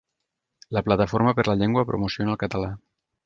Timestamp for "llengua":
1.59-1.85